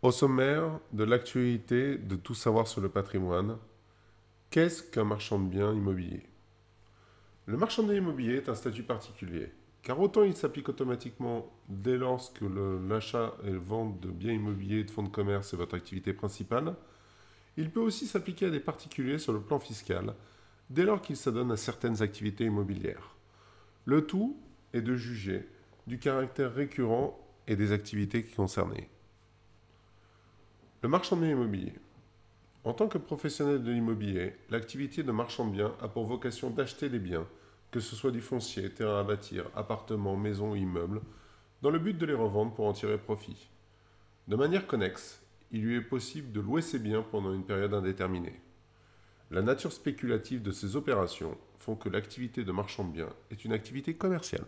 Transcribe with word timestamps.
Au 0.00 0.12
sommaire 0.12 0.78
de 0.92 1.02
l'actualité 1.02 1.98
de 1.98 2.14
tout 2.14 2.34
savoir 2.34 2.68
sur 2.68 2.80
le 2.80 2.88
patrimoine, 2.88 3.56
qu'est-ce 4.48 4.80
qu'un 4.80 5.02
marchand 5.02 5.40
de 5.40 5.48
biens 5.48 5.74
immobiliers? 5.74 6.22
Le 7.46 7.56
marchand 7.56 7.82
de 7.82 7.88
biens 7.88 7.96
immobiliers 7.96 8.36
est 8.36 8.48
un 8.48 8.54
statut 8.54 8.84
particulier, 8.84 9.48
car 9.82 9.98
autant 9.98 10.22
il 10.22 10.36
s'applique 10.36 10.68
automatiquement 10.68 11.50
dès 11.68 11.98
lors 11.98 12.32
que 12.32 12.44
l'achat 12.88 13.34
et 13.42 13.50
la 13.50 13.58
vente 13.58 13.98
de 13.98 14.12
biens 14.12 14.34
immobiliers 14.34 14.78
et 14.78 14.84
de 14.84 14.90
fonds 14.92 15.02
de 15.02 15.08
commerce 15.08 15.52
est 15.52 15.56
votre 15.56 15.74
activité 15.74 16.12
principale, 16.12 16.76
il 17.56 17.68
peut 17.68 17.80
aussi 17.80 18.06
s'appliquer 18.06 18.46
à 18.46 18.50
des 18.50 18.60
particuliers 18.60 19.18
sur 19.18 19.32
le 19.32 19.40
plan 19.40 19.58
fiscal, 19.58 20.14
dès 20.70 20.84
lors 20.84 21.02
qu'ils 21.02 21.16
s'adonnent 21.16 21.50
à 21.50 21.56
certaines 21.56 22.02
activités 22.02 22.44
immobilières. 22.44 23.16
Le 23.84 24.06
tout 24.06 24.38
est 24.72 24.80
de 24.80 24.94
juger 24.94 25.48
du 25.88 25.98
caractère 25.98 26.54
récurrent 26.54 27.18
et 27.48 27.56
des 27.56 27.72
activités 27.72 28.22
concernées. 28.22 28.88
Le 30.80 30.88
marchand 30.88 31.16
de 31.16 31.22
biens 31.22 31.32
immobilier. 31.32 31.72
En 32.62 32.72
tant 32.72 32.86
que 32.86 32.98
professionnel 32.98 33.64
de 33.64 33.72
l'immobilier, 33.72 34.36
l'activité 34.48 35.02
de 35.02 35.10
marchand 35.10 35.44
de 35.44 35.50
biens 35.50 35.74
a 35.82 35.88
pour 35.88 36.04
vocation 36.04 36.50
d'acheter 36.50 36.88
des 36.88 37.00
biens, 37.00 37.26
que 37.72 37.80
ce 37.80 37.96
soit 37.96 38.12
du 38.12 38.20
foncier, 38.20 38.70
terrain 38.70 39.00
à 39.00 39.02
bâtir, 39.02 39.50
appartements, 39.56 40.16
maisons 40.16 40.52
ou 40.52 40.54
immeubles, 40.54 41.00
dans 41.62 41.70
le 41.70 41.80
but 41.80 41.98
de 41.98 42.06
les 42.06 42.14
revendre 42.14 42.54
pour 42.54 42.66
en 42.66 42.72
tirer 42.72 42.96
profit. 42.96 43.48
De 44.28 44.36
manière 44.36 44.68
connexe, 44.68 45.20
il 45.50 45.62
lui 45.62 45.74
est 45.74 45.80
possible 45.80 46.30
de 46.30 46.40
louer 46.40 46.62
ces 46.62 46.78
biens 46.78 47.02
pendant 47.02 47.34
une 47.34 47.44
période 47.44 47.74
indéterminée. 47.74 48.40
La 49.32 49.42
nature 49.42 49.72
spéculative 49.72 50.42
de 50.42 50.52
ces 50.52 50.76
opérations 50.76 51.36
font 51.58 51.74
que 51.74 51.88
l'activité 51.88 52.44
de 52.44 52.52
marchand 52.52 52.84
de 52.84 52.92
biens 52.92 53.12
est 53.32 53.44
une 53.44 53.52
activité 53.52 53.94
commerciale. 53.94 54.46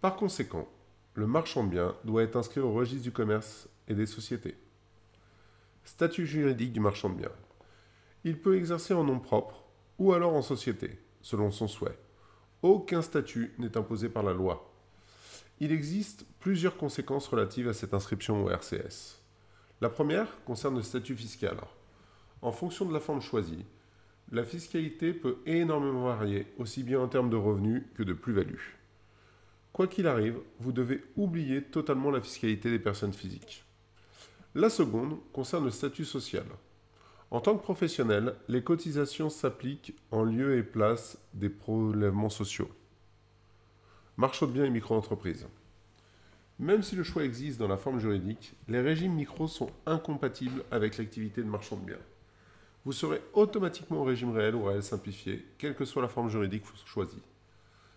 Par 0.00 0.16
conséquent, 0.16 0.68
le 1.14 1.28
marchand 1.28 1.62
de 1.62 1.70
biens 1.70 1.94
doit 2.02 2.24
être 2.24 2.34
inscrit 2.34 2.58
au 2.58 2.72
registre 2.72 3.04
du 3.04 3.12
commerce 3.12 3.68
et 3.86 3.94
des 3.94 4.06
sociétés. 4.06 4.56
Statut 5.88 6.26
juridique 6.26 6.74
du 6.74 6.80
marchand 6.80 7.08
de 7.08 7.14
biens. 7.14 7.32
Il 8.22 8.38
peut 8.38 8.58
exercer 8.58 8.92
en 8.92 9.04
nom 9.04 9.18
propre 9.18 9.64
ou 9.98 10.12
alors 10.12 10.34
en 10.34 10.42
société, 10.42 10.98
selon 11.22 11.50
son 11.50 11.66
souhait. 11.66 11.98
Aucun 12.60 13.00
statut 13.00 13.54
n'est 13.58 13.74
imposé 13.74 14.10
par 14.10 14.22
la 14.22 14.34
loi. 14.34 14.70
Il 15.60 15.72
existe 15.72 16.26
plusieurs 16.40 16.76
conséquences 16.76 17.26
relatives 17.26 17.68
à 17.68 17.72
cette 17.72 17.94
inscription 17.94 18.44
au 18.44 18.50
RCS. 18.50 19.22
La 19.80 19.88
première 19.88 20.44
concerne 20.44 20.76
le 20.76 20.82
statut 20.82 21.16
fiscal. 21.16 21.56
En 22.42 22.52
fonction 22.52 22.84
de 22.84 22.92
la 22.92 23.00
forme 23.00 23.22
choisie, 23.22 23.64
la 24.30 24.44
fiscalité 24.44 25.14
peut 25.14 25.38
énormément 25.46 26.04
varier, 26.04 26.52
aussi 26.58 26.82
bien 26.82 27.00
en 27.00 27.08
termes 27.08 27.30
de 27.30 27.36
revenus 27.36 27.82
que 27.94 28.02
de 28.02 28.12
plus-value. 28.12 28.60
Quoi 29.72 29.86
qu'il 29.86 30.06
arrive, 30.06 30.38
vous 30.60 30.72
devez 30.72 31.02
oublier 31.16 31.62
totalement 31.62 32.10
la 32.10 32.20
fiscalité 32.20 32.70
des 32.70 32.78
personnes 32.78 33.14
physiques. 33.14 33.64
La 34.58 34.70
seconde 34.70 35.18
concerne 35.32 35.66
le 35.66 35.70
statut 35.70 36.04
social. 36.04 36.44
En 37.30 37.40
tant 37.40 37.56
que 37.56 37.62
professionnel, 37.62 38.34
les 38.48 38.64
cotisations 38.64 39.30
s'appliquent 39.30 39.94
en 40.10 40.24
lieu 40.24 40.58
et 40.58 40.64
place 40.64 41.16
des 41.32 41.48
prélèvements 41.48 42.28
sociaux. 42.28 42.68
Marchand 44.16 44.48
de 44.48 44.50
biens 44.54 44.64
et 44.64 44.70
micro-entreprises. 44.70 45.46
Même 46.58 46.82
si 46.82 46.96
le 46.96 47.04
choix 47.04 47.22
existe 47.22 47.60
dans 47.60 47.68
la 47.68 47.76
forme 47.76 48.00
juridique, 48.00 48.54
les 48.66 48.80
régimes 48.80 49.14
micro 49.14 49.46
sont 49.46 49.70
incompatibles 49.86 50.64
avec 50.72 50.98
l'activité 50.98 51.40
de 51.40 51.48
marchand 51.48 51.76
de 51.76 51.86
biens. 51.86 52.06
Vous 52.84 52.90
serez 52.90 53.22
automatiquement 53.34 54.00
au 54.00 54.04
régime 54.04 54.32
réel 54.32 54.56
ou 54.56 54.64
réel 54.64 54.82
simplifié, 54.82 55.46
quelle 55.58 55.76
que 55.76 55.84
soit 55.84 56.02
la 56.02 56.08
forme 56.08 56.30
juridique 56.30 56.64
choisie. 56.84 57.22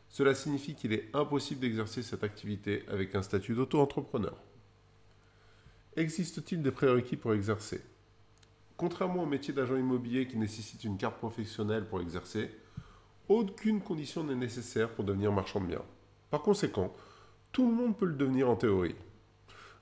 Cela 0.09 0.35
signifie 0.35 0.75
qu'il 0.75 0.93
est 0.93 1.09
impossible 1.15 1.61
d'exercer 1.61 2.03
cette 2.03 2.23
activité 2.23 2.83
avec 2.87 3.15
un 3.15 3.23
statut 3.23 3.55
d'auto-entrepreneur. 3.55 4.37
Existe-t-il 5.97 6.61
des 6.61 6.71
prérequis 6.71 7.17
pour 7.17 7.33
exercer? 7.33 7.81
Contrairement 8.77 9.23
au 9.23 9.25
métier 9.25 9.53
d'agent 9.53 9.75
immobilier 9.75 10.25
qui 10.25 10.37
nécessite 10.37 10.85
une 10.85 10.97
carte 10.97 11.17
professionnelle 11.17 11.85
pour 11.85 11.99
exercer, 11.99 12.49
aucune 13.27 13.81
condition 13.81 14.23
n'est 14.23 14.35
nécessaire 14.35 14.89
pour 14.91 15.03
devenir 15.03 15.33
marchand 15.33 15.59
de 15.59 15.65
biens. 15.65 15.83
Par 16.29 16.43
conséquent, 16.43 16.93
tout 17.51 17.67
le 17.69 17.75
monde 17.75 17.97
peut 17.97 18.05
le 18.05 18.15
devenir 18.15 18.49
en 18.49 18.55
théorie. 18.55 18.95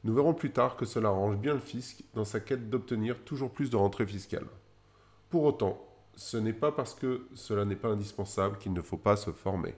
Nous 0.03 0.15
verrons 0.15 0.33
plus 0.33 0.51
tard 0.51 0.77
que 0.77 0.85
cela 0.85 1.09
arrange 1.09 1.37
bien 1.37 1.53
le 1.53 1.59
fisc 1.59 2.03
dans 2.15 2.25
sa 2.25 2.39
quête 2.39 2.71
d'obtenir 2.71 3.19
toujours 3.23 3.51
plus 3.51 3.69
de 3.69 3.75
rentrées 3.75 4.07
fiscales. 4.07 4.47
Pour 5.29 5.43
autant, 5.43 5.79
ce 6.15 6.37
n'est 6.37 6.53
pas 6.53 6.71
parce 6.71 6.95
que 6.95 7.27
cela 7.35 7.65
n'est 7.65 7.75
pas 7.75 7.89
indispensable 7.89 8.57
qu'il 8.57 8.73
ne 8.73 8.81
faut 8.81 8.97
pas 8.97 9.15
se 9.15 9.29
former. 9.29 9.75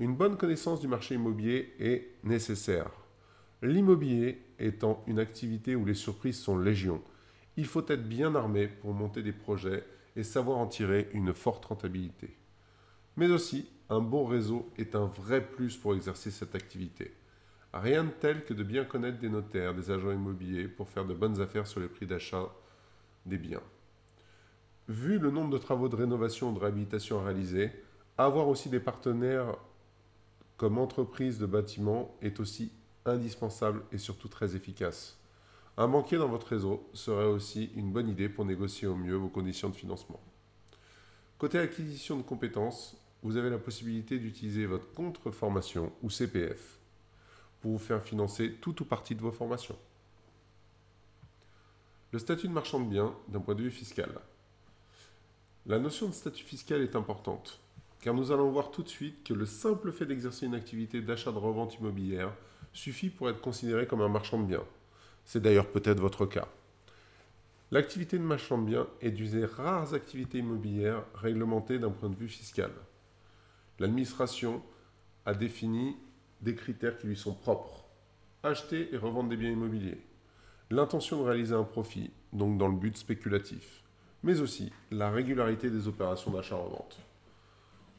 Une 0.00 0.16
bonne 0.16 0.36
connaissance 0.36 0.80
du 0.80 0.88
marché 0.88 1.14
immobilier 1.14 1.72
est 1.78 2.08
nécessaire. 2.24 2.90
L'immobilier 3.62 4.42
étant 4.66 5.02
une 5.06 5.18
activité 5.18 5.74
où 5.74 5.84
les 5.84 5.94
surprises 5.94 6.38
sont 6.38 6.58
légion, 6.58 7.02
il 7.56 7.66
faut 7.66 7.86
être 7.88 8.08
bien 8.08 8.34
armé 8.34 8.68
pour 8.68 8.94
monter 8.94 9.22
des 9.22 9.32
projets 9.32 9.84
et 10.16 10.22
savoir 10.22 10.58
en 10.58 10.66
tirer 10.66 11.08
une 11.12 11.34
forte 11.34 11.64
rentabilité. 11.64 12.36
Mais 13.16 13.30
aussi, 13.30 13.68
un 13.88 14.00
bon 14.00 14.24
réseau 14.24 14.70
est 14.78 14.94
un 14.94 15.06
vrai 15.06 15.44
plus 15.44 15.76
pour 15.76 15.94
exercer 15.94 16.30
cette 16.30 16.54
activité. 16.54 17.12
Rien 17.72 18.04
de 18.04 18.10
tel 18.10 18.44
que 18.44 18.54
de 18.54 18.62
bien 18.62 18.84
connaître 18.84 19.18
des 19.18 19.28
notaires, 19.28 19.74
des 19.74 19.90
agents 19.90 20.12
immobiliers 20.12 20.68
pour 20.68 20.88
faire 20.88 21.04
de 21.04 21.14
bonnes 21.14 21.40
affaires 21.40 21.66
sur 21.66 21.80
les 21.80 21.88
prix 21.88 22.06
d'achat 22.06 22.48
des 23.26 23.38
biens. 23.38 23.62
Vu 24.88 25.18
le 25.18 25.30
nombre 25.30 25.50
de 25.50 25.58
travaux 25.58 25.88
de 25.88 25.96
rénovation 25.96 26.50
ou 26.50 26.54
de 26.54 26.58
réhabilitation 26.58 27.20
à 27.20 27.24
réaliser, 27.24 27.70
avoir 28.18 28.48
aussi 28.48 28.68
des 28.68 28.80
partenaires 28.80 29.56
comme 30.56 30.78
entreprise 30.78 31.38
de 31.38 31.46
bâtiment 31.46 32.16
est 32.20 32.40
aussi 32.40 32.72
indispensable 33.06 33.82
et 33.92 33.98
surtout 33.98 34.28
très 34.28 34.56
efficace. 34.56 35.18
Un 35.76 35.88
banquier 35.88 36.18
dans 36.18 36.28
votre 36.28 36.48
réseau 36.48 36.88
serait 36.92 37.24
aussi 37.24 37.70
une 37.74 37.92
bonne 37.92 38.08
idée 38.08 38.28
pour 38.28 38.44
négocier 38.44 38.86
au 38.86 38.96
mieux 38.96 39.14
vos 39.14 39.28
conditions 39.28 39.70
de 39.70 39.76
financement. 39.76 40.20
Côté 41.38 41.58
acquisition 41.58 42.16
de 42.16 42.22
compétences, 42.22 42.96
vous 43.22 43.36
avez 43.36 43.50
la 43.50 43.58
possibilité 43.58 44.18
d'utiliser 44.18 44.66
votre 44.66 44.92
contre-formation 44.92 45.92
ou 46.02 46.10
CPF 46.10 46.78
pour 47.60 47.72
vous 47.72 47.78
faire 47.78 48.02
financer 48.02 48.56
tout 48.60 48.82
ou 48.82 48.84
partie 48.84 49.14
de 49.14 49.20
vos 49.20 49.32
formations. 49.32 49.78
Le 52.12 52.18
statut 52.18 52.48
de 52.48 52.52
marchand 52.52 52.80
de 52.80 52.88
biens 52.88 53.14
d'un 53.28 53.40
point 53.40 53.54
de 53.54 53.62
vue 53.62 53.70
fiscal. 53.70 54.20
La 55.66 55.78
notion 55.78 56.08
de 56.08 56.12
statut 56.12 56.44
fiscal 56.44 56.82
est 56.82 56.96
importante, 56.96 57.60
car 58.00 58.14
nous 58.14 58.32
allons 58.32 58.50
voir 58.50 58.70
tout 58.70 58.82
de 58.82 58.88
suite 58.88 59.22
que 59.22 59.34
le 59.34 59.46
simple 59.46 59.92
fait 59.92 60.06
d'exercer 60.06 60.46
une 60.46 60.54
activité 60.54 61.00
d'achat 61.02 61.32
de 61.32 61.38
revente 61.38 61.76
immobilière 61.76 62.34
suffit 62.72 63.10
pour 63.10 63.28
être 63.28 63.40
considéré 63.40 63.86
comme 63.86 64.00
un 64.00 64.08
marchand 64.08 64.38
de 64.38 64.46
biens. 64.46 64.64
C'est 65.24 65.40
d'ailleurs 65.42 65.70
peut-être 65.70 66.00
votre 66.00 66.26
cas. 66.26 66.48
L'activité 67.72 68.18
de 68.18 68.24
marchand 68.24 68.58
de 68.58 68.66
biens 68.66 68.86
est 69.00 69.10
d'une 69.10 69.30
des 69.30 69.44
rares 69.44 69.94
activités 69.94 70.38
immobilières 70.38 71.04
réglementées 71.14 71.78
d'un 71.78 71.90
point 71.90 72.08
de 72.08 72.16
vue 72.16 72.28
fiscal. 72.28 72.72
L'administration 73.78 74.62
a 75.24 75.34
défini 75.34 75.96
des 76.40 76.54
critères 76.54 76.98
qui 76.98 77.06
lui 77.06 77.16
sont 77.16 77.34
propres. 77.34 77.84
Acheter 78.42 78.92
et 78.92 78.96
revendre 78.96 79.28
des 79.28 79.36
biens 79.36 79.50
immobiliers. 79.50 80.00
L'intention 80.70 81.20
de 81.20 81.28
réaliser 81.28 81.54
un 81.54 81.64
profit, 81.64 82.10
donc 82.32 82.58
dans 82.58 82.68
le 82.68 82.76
but 82.76 82.96
spéculatif. 82.96 83.82
Mais 84.22 84.40
aussi 84.40 84.72
la 84.90 85.10
régularité 85.10 85.70
des 85.70 85.86
opérations 85.86 86.32
d'achat-revente. 86.32 86.98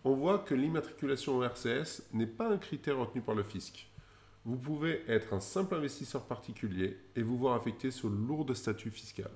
On 0.04 0.16
voit 0.16 0.40
que 0.40 0.56
l'immatriculation 0.56 1.38
au 1.38 1.44
RCS 1.44 2.04
n'est 2.14 2.26
pas 2.26 2.50
un 2.50 2.58
critère 2.58 2.98
retenu 2.98 3.22
par 3.22 3.36
le 3.36 3.44
fisc. 3.44 3.88
Vous 4.44 4.58
pouvez 4.58 5.04
être 5.08 5.34
un 5.34 5.40
simple 5.40 5.76
investisseur 5.76 6.24
particulier 6.24 6.98
et 7.16 7.22
vous 7.22 7.38
voir 7.38 7.56
affecté 7.56 7.92
ce 7.92 8.08
lourd 8.08 8.48
statut 8.56 8.90
fiscal. 8.90 9.30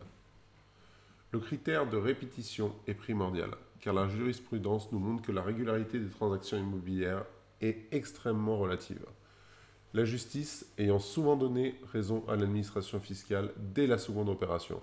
Le 1.32 1.40
critère 1.40 1.88
de 1.88 1.98
répétition 1.98 2.74
est 2.88 2.96
primordial, 2.96 3.52
car 3.82 3.94
la 3.94 4.08
jurisprudence 4.08 4.92
nous 4.92 4.98
montre 4.98 5.22
que 5.22 5.32
la 5.32 5.44
régularité 5.44 6.00
des 6.00 6.10
transactions 6.10 6.58
immobilières 6.58 7.26
est 7.62 7.86
extrêmement 7.92 8.58
relative. 8.58 9.06
La 9.94 10.06
justice 10.06 10.66
ayant 10.80 11.00
souvent 11.00 11.36
donné 11.36 11.76
raison 11.92 12.28
à 12.28 12.36
l'administration 12.36 13.00
fiscale 13.00 13.52
dès 13.58 13.86
la 13.86 14.00
seconde 14.00 14.30
opération. 14.30 14.82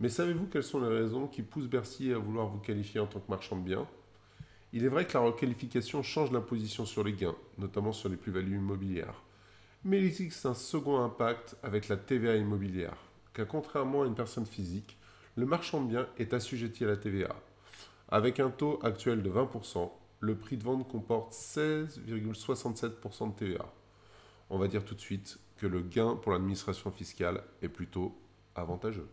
Mais 0.00 0.08
savez-vous 0.08 0.46
quelles 0.46 0.62
sont 0.62 0.80
les 0.80 0.88
raisons 0.88 1.26
qui 1.26 1.42
poussent 1.42 1.68
Bercy 1.68 2.12
à 2.12 2.18
vouloir 2.18 2.46
vous 2.46 2.60
qualifier 2.60 3.00
en 3.00 3.06
tant 3.06 3.20
que 3.20 3.30
marchand 3.30 3.56
de 3.56 3.62
biens? 3.62 3.86
Il 4.72 4.84
est 4.84 4.88
vrai 4.88 5.06
que 5.06 5.14
la 5.14 5.20
requalification 5.20 6.02
change 6.02 6.30
l'imposition 6.30 6.84
sur 6.84 7.02
les 7.04 7.12
gains, 7.12 7.36
notamment 7.56 7.92
sur 7.92 8.08
les 8.08 8.16
plus-values 8.16 8.56
immobilières. 8.56 9.22
Mais 9.84 9.98
il 9.98 10.06
existe 10.06 10.44
un 10.44 10.54
second 10.54 11.00
impact 11.02 11.56
avec 11.62 11.88
la 11.88 11.96
TVA 11.96 12.36
immobilière, 12.36 12.96
car 13.32 13.46
contrairement 13.46 14.02
à 14.02 14.06
une 14.06 14.14
personne 14.14 14.46
physique, 14.46 14.98
le 15.36 15.46
marchand 15.46 15.82
de 15.82 15.88
biens 15.88 16.08
est 16.18 16.34
assujetti 16.34 16.84
à 16.84 16.88
la 16.88 16.96
TVA. 16.96 17.34
Avec 18.08 18.40
un 18.40 18.50
taux 18.50 18.80
actuel 18.82 19.22
de 19.22 19.30
20%, 19.30 19.90
le 20.20 20.36
prix 20.36 20.56
de 20.56 20.64
vente 20.64 20.88
comporte 20.88 21.32
16,67% 21.32 23.28
de 23.28 23.34
TVA. 23.34 23.72
On 24.50 24.58
va 24.58 24.66
dire 24.66 24.84
tout 24.84 24.94
de 24.94 25.00
suite 25.00 25.38
que 25.56 25.66
le 25.66 25.80
gain 25.80 26.16
pour 26.16 26.32
l'administration 26.32 26.90
fiscale 26.90 27.42
est 27.62 27.68
plutôt 27.68 28.18
avantageux. 28.54 29.08